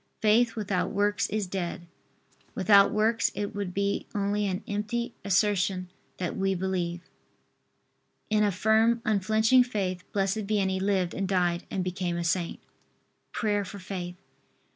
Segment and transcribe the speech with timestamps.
[0.19, 1.85] Faith without works is dead.
[2.55, 7.01] Without works it would be only an empty assertion that we believe.
[8.27, 12.59] In a firm unflinching faith Blessed Vianney lived and died and became a saint.
[13.31, 14.15] PRAYER FOR FAITH.